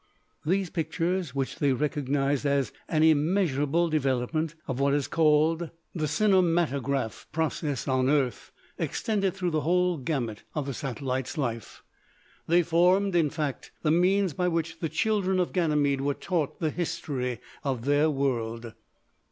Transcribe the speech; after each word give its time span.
These 0.43 0.71
pictures, 0.71 1.35
which 1.35 1.57
they 1.59 1.73
recognised 1.73 2.43
as 2.43 2.73
an 2.89 3.03
immeasurable 3.03 3.87
development 3.87 4.55
of 4.67 4.79
what 4.79 4.95
is 4.95 5.07
called 5.07 5.69
the 5.93 6.07
cinematograph 6.07 7.27
process 7.31 7.87
on 7.87 8.09
Earth, 8.09 8.51
extended 8.79 9.35
through 9.35 9.51
the 9.51 9.61
whole 9.61 9.99
gamut 9.99 10.43
of 10.55 10.65
the 10.65 10.73
satellite's 10.73 11.37
life. 11.37 11.83
They 12.47 12.63
formed, 12.63 13.15
in 13.15 13.29
fact, 13.29 13.73
the 13.83 13.91
means 13.91 14.33
by 14.33 14.47
which 14.47 14.79
the 14.79 14.89
children 14.89 15.39
of 15.39 15.53
Ganymede 15.53 16.01
were 16.01 16.15
taught 16.15 16.59
the 16.59 16.71
history 16.71 17.39
of 17.63 17.85
their 17.85 18.09
world. 18.09 18.73